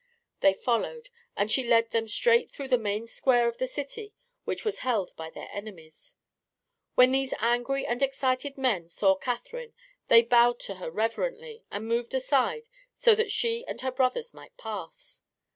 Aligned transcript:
They 0.39 0.55
followed, 0.55 1.11
and 1.37 1.51
she 1.51 1.63
led 1.63 1.91
them 1.91 2.07
straight 2.07 2.49
through 2.49 2.69
the 2.69 2.79
main 2.79 3.05
square 3.05 3.47
of 3.47 3.59
the 3.59 3.67
city, 3.67 4.15
which 4.45 4.65
was 4.65 4.79
held 4.79 5.15
by 5.15 5.29
their 5.29 5.47
enemies. 5.53 6.15
When 6.95 7.11
these 7.11 7.35
angry 7.37 7.85
and 7.85 8.01
excited 8.01 8.57
men 8.57 8.89
saw 8.89 9.13
Catherine 9.15 9.75
they 10.07 10.23
bowed 10.23 10.59
to 10.61 10.73
her 10.81 10.89
reverently 10.89 11.65
and 11.69 11.87
moved 11.87 12.15
aside 12.15 12.63
so 12.95 13.13
that 13.13 13.29
she 13.29 13.63
and 13.67 13.81
her 13.81 13.91
brothers 13.91 14.33
might 14.33 14.57
pass. 14.57 15.21